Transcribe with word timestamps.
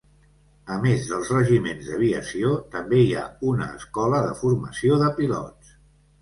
A 0.75 0.77
més 0.85 1.03
dels 1.09 1.27
regiments 1.33 1.89
d'aviació, 1.89 2.53
també 2.77 3.03
hi 3.03 3.13
ha 3.19 3.27
una 3.53 3.69
Escola 3.81 4.23
de 4.29 4.33
Formació 4.41 4.99
de 5.05 5.13
Pilots. 5.21 5.77